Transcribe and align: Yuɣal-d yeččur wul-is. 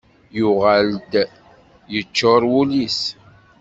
Yuɣal-d 0.37 1.11
yeččur 1.93 2.41
wul-is. 2.51 3.01